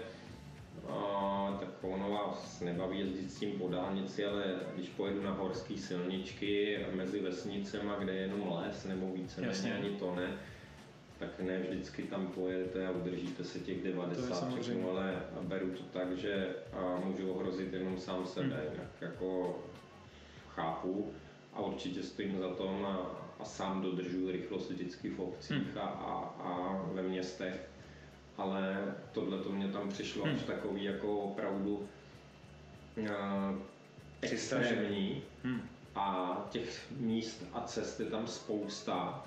[0.88, 5.76] a, tak ono vás nebaví jezdit s tím po dálnici, ale když pojedu na horské
[5.76, 9.74] silničky mezi vesnicema, kde je jenom les nebo více Jasně.
[9.74, 10.36] ani to ne,
[11.18, 14.62] tak ne vždycky tam pojedete a udržíte se těch 90 samozřejmě.
[14.62, 18.72] všechno, ale beru to tak, že a, můžu ohrozit jenom sám sebe, Hmm.
[18.72, 19.58] jinak jako
[20.54, 21.12] chápu
[21.52, 22.98] a určitě stojím za tom a,
[23.40, 25.78] a sám dodržuji rychlost vždycky v obcích Hmm.
[25.78, 26.14] a, a,
[26.48, 27.68] a ve městech,
[28.38, 30.40] ale tohle to mě tam přišlo až Hmm.
[30.40, 33.06] takový jako opravdu uh,
[34.20, 34.70] Přistažený.
[34.70, 35.60] extrémní Hm.
[35.94, 39.24] a těch míst a cest je tam spousta.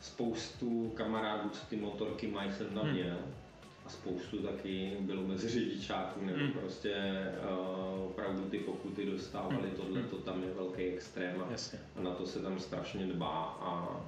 [0.00, 2.92] Spoustu kamarádů, co ty motorky mají, jsem tam Hmm.
[2.94, 3.18] měl.
[3.86, 6.52] A spoustu taky bylo mezi řidičáků, nebo Hmm.
[6.52, 6.94] prostě
[7.50, 9.76] uh, opravdu ty pokuty dostávali, Hmm.
[9.76, 11.78] tohle to tam je velký extrém a, Jasně.
[11.96, 14.00] a na to se tam strašně dbá a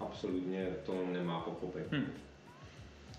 [0.00, 1.86] absolutně to nemá pochopit.
[1.92, 2.12] Hm.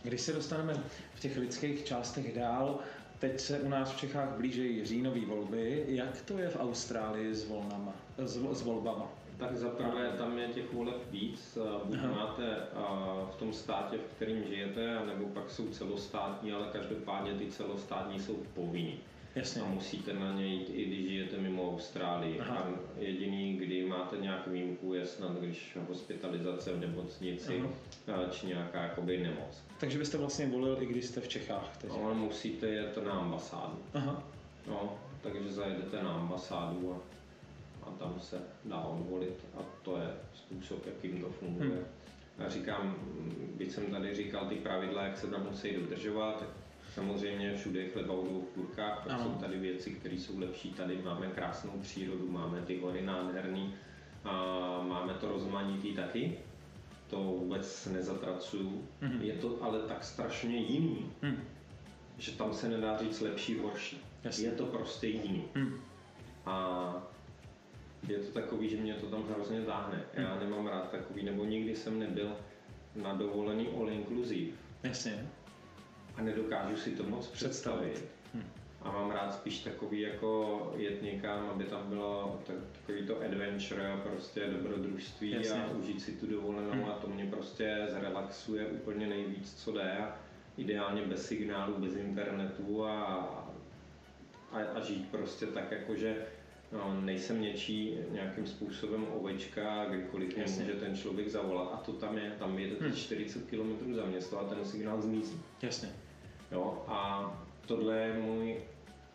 [0.06, 0.74] Když se dostaneme
[1.14, 2.80] v těch lidských částech dál,
[3.20, 5.86] teď se u nás v Čechách blíží říjnové volby.
[5.88, 9.12] Jak to je v Austrálii s, volnama, s, s volbama?
[9.38, 12.08] Tak za prvé tam je těch voleb víc, buď Aha.
[12.08, 12.58] máte
[13.32, 18.38] v tom státě, v kterém žijete, nebo pak jsou celostátní, ale každopádně ty celostátní jsou
[18.54, 19.00] povinný.
[19.36, 19.62] Jasně.
[19.62, 22.40] A musíte na ně jít, i když žijete mimo Austrálii.
[22.40, 22.58] Aha.
[22.58, 27.64] A jediný, kdy máte nějakou výjimku, je snad, když hospitalizace v nemocnici,
[28.14, 29.64] a, či nějaká jakoby nemoc.
[29.80, 31.92] Takže byste vlastně volil, i když jste v Čechách teď.
[31.92, 33.80] Ale musíte jet na ambasádu.
[33.94, 34.24] Aha.
[34.68, 37.00] No, takže zajedete na ambasádu a,
[37.88, 41.70] a tam se dá odvolit a to je způsob, jakým to funguje.
[41.70, 41.86] Hmm.
[42.40, 42.96] Já říkám,
[43.56, 46.44] byť jsem tady říkal ty pravidla, jak se tam musí dodržovat,
[46.96, 49.24] samozřejmě všude chleba v kurkách, pak Ano.
[49.24, 50.74] jsou tady věci, které jsou lepší.
[50.74, 53.74] Tady máme krásnou přírodu, máme ty hory nádherný,
[54.24, 54.32] a
[54.88, 56.38] máme to rozmanitý taky.
[57.10, 58.88] To vůbec nezatracuju.
[59.02, 59.22] Mhm.
[59.22, 61.44] Je to ale tak strašně jiný, Hm.
[62.18, 64.02] že tam se nedá říct lepší, horší.
[64.24, 64.46] Jasně.
[64.46, 65.44] Je to prostě jiný.
[65.56, 65.80] Hm.
[66.46, 66.94] A
[68.08, 70.04] je to takový, že mě to tam hrozně táhne.
[70.14, 72.32] Já nemám rád takový, nebo nikdy jsem nebyl
[72.96, 74.52] na dovolený all inclusive
[74.84, 75.28] Jasně.
[76.18, 78.06] A nedokážu si to moc představit.
[78.34, 78.44] Hm.
[78.82, 83.92] A mám rád spíš takový jako jet někam, aby tam bylo tak- takový to adventure
[83.92, 85.64] a prostě dobrodružství Jasně.
[85.64, 86.86] a užít si tu dovolenou Hm.
[86.86, 89.92] a to mě prostě zrelaxuje úplně nejvíc, co jde.
[89.98, 90.16] A
[90.58, 93.04] ideálně bez signálu, bez internetu a,
[94.52, 96.26] a, a žít prostě tak jako, že
[96.72, 102.18] no, nejsem něčí nějakým způsobem ovečka, kdykoliv mě může ten člověk zavolat a to tam
[102.18, 102.94] je, tam jedete Hm.
[102.96, 105.42] 40 km za město a ten signál zmizí.
[105.62, 105.90] Jasně.
[106.52, 107.32] Jo, a
[107.66, 108.56] tohle je můj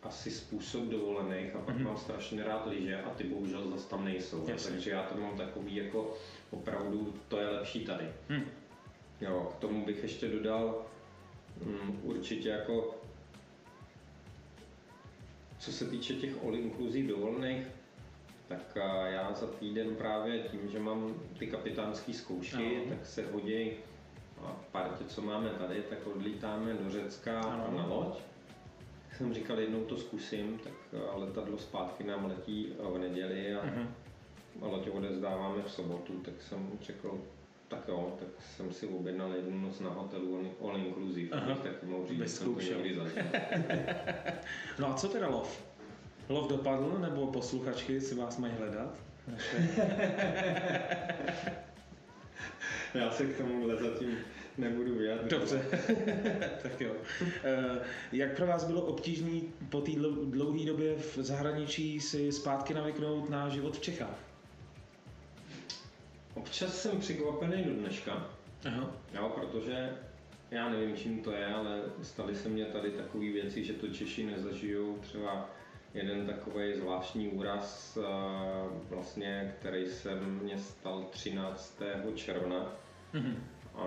[0.03, 1.83] asi způsob dovolených a pak Mhm.
[1.83, 4.45] mám strašně rád lyže a ty bohužel zase tam nejsou.
[4.49, 4.71] Jasně.
[4.71, 6.13] Takže já to mám takový jako
[6.51, 8.05] opravdu, to je lepší tady.
[8.29, 8.43] Hm.
[9.21, 10.85] Jo, k tomu bych ještě dodal
[11.65, 12.95] mm, určitě jako
[15.59, 17.67] co se týče těch all inclusive dovolených,
[18.47, 22.85] tak já za týden právě tím, že mám ty kapitánské zkoušky, Ano.
[22.89, 23.71] tak se hodí
[24.45, 27.73] a v partě, co máme tady, tak odlítáme do Řecka Ano.
[27.77, 28.19] na loď.
[29.09, 30.73] Jak jsem říkal, jednou to zkusím, tak
[31.13, 33.59] a, letadlo zpátky nám letí a, v neděli a,
[34.61, 37.21] a loď odezdáváme v sobotu, tak jsem řekl,
[37.67, 41.55] tak jo, tak jsem si objednal jednu noc na hotelu all- all inclusive, Aha.
[41.55, 43.23] taky mohl říct, že jsem to někdy zažil.
[44.79, 45.63] No a co teda lov?
[46.29, 48.93] Lov dopadl, nebo posluchačky si vás mají hledat?
[52.93, 54.17] Já se k tomuhle zatím
[54.57, 55.29] nebudu vyjadřovat.
[55.29, 55.65] Dobře,
[56.63, 56.91] tak jo.
[57.43, 57.79] Eh,
[58.11, 59.91] Jak pro vás bylo obtížné po té
[60.25, 64.19] dlouhé době v zahraničí si zpátky navyknout na život v Čechách?
[66.33, 68.29] Občas jsem překvapený do dneška,
[68.67, 68.91] Aha.
[69.13, 69.89] jo, protože
[70.51, 74.23] já nevím, čím to je, ale staly se mně tady takové věci, že to Češi
[74.25, 74.97] nezažijou.
[75.01, 75.49] Třeba
[75.93, 78.05] jeden takový zvláštní úraz, eh,
[78.89, 82.15] vlastně, který se mně stal 13.
[82.15, 82.75] června.
[83.13, 83.43] Mhm.
[83.75, 83.83] A,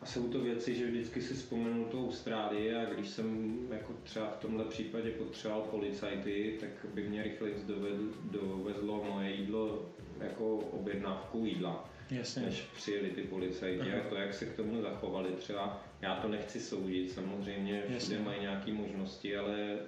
[0.00, 4.30] a jsou to věci, že vždycky si vzpomenu tu Austrálii a když jsem jako třeba
[4.30, 9.82] v tomhle případě potřeboval policajty, tak by mě rychleji dovedl, dovezlo moje jídlo
[10.20, 12.42] jako objednávku jídla, Jasně.
[12.42, 13.80] než přijeli ty policajti.
[13.80, 14.00] Aha.
[14.06, 18.18] A to, jak se k tomu zachovali, třeba já to nechci soudit, samozřejmě všude Jasně.
[18.18, 19.78] mají nějaké možnosti, ale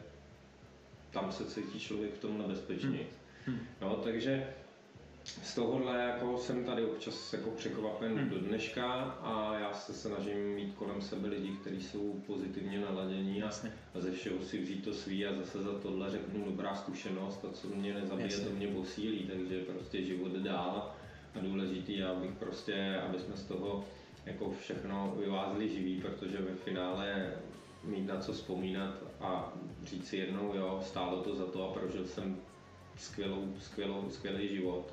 [1.10, 3.06] tam se cítí člověk v tom nebezpečněji.
[3.46, 3.58] Hm.
[3.80, 4.46] No, takže
[5.42, 8.28] z tohohle jako jsem tady občas jako překvapen Hmm.
[8.30, 8.92] do dneška
[9.22, 13.72] a já se snažím mít kolem sebe lidi, kteří jsou pozitivně naladění a, Jasně.
[13.94, 17.52] a ze všeho si vzít to svý a zase za tohle řeknu dobrá zkušenost a
[17.52, 18.44] co mě nezabije, Jasně.
[18.44, 20.94] to mě posílí, takže prostě život jde dál
[21.34, 23.84] a důležitý, je, abych prostě, aby jsme z toho
[24.26, 27.34] jako všechno vyvázli živý, protože ve finále
[27.84, 29.52] mít na co vzpomínat a
[29.84, 32.36] říct si jednou, jo, stálo to za to a prožil jsem
[32.96, 34.92] skvělou, skvělou, skvělý život.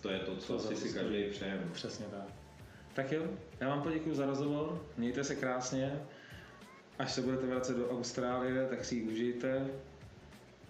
[0.00, 1.60] To je to, co To asi si každý přeje.
[1.72, 2.24] Přesně tak.
[2.94, 3.22] Tak jo,
[3.60, 6.02] já vám poděkuji za rozhovor, mějte se krásně.
[6.98, 9.68] Až se budete vracet do Austrálie, tak si ji užijte.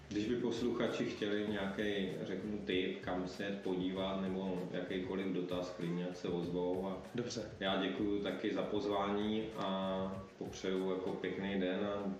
[0.08, 6.28] Když by posluchači chtěli nějaký, řeknu, tip, kam se podívat, nebo jakýkoliv dotaz, klidně se
[6.28, 6.86] ozvou.
[6.88, 7.42] A Dobře.
[7.60, 12.14] já děkuji taky za pozvání a popřeju jako pěkný den a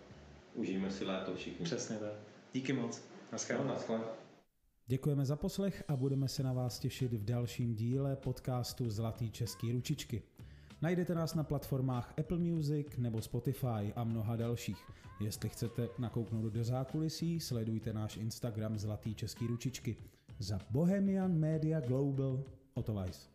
[0.54, 1.64] užijeme si léto všichni.
[1.64, 2.12] Přesně tak.
[2.54, 2.98] Díky moc.
[2.98, 3.68] No, Naschledanou.
[3.68, 4.00] naschle.
[4.86, 9.72] Děkujeme za poslech a budeme se na vás těšit v dalším díle podcastu Zlatý český
[9.72, 10.22] ručičky.
[10.82, 14.78] Najdete nás na platformách Apple Music nebo Spotify a mnoha dalších.
[15.20, 19.96] Jestli chcete nakouknout do zákulisí, sledujte náš Instagram Zlatý český ručičky.
[20.38, 23.29] Za Bohemian Media Global Otto Weiss.